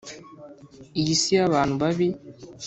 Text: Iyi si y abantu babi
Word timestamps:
Iyi 0.99 1.13
si 1.21 1.31
y 1.37 1.41
abantu 1.47 1.73
babi 1.81 2.07